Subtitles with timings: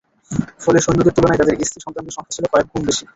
[0.63, 3.03] ফলে সৈন্যদের তুলনায় তাদের স্ত্রী সন্তানদের সংখ্যা ছিল কয়েকগুণ বেশি।